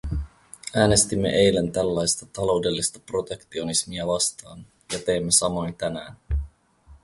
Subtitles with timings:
[0.75, 6.15] Äänestimme eilen tällaista taloudellista protektionismia vastaan, ja teemme samoin tänään.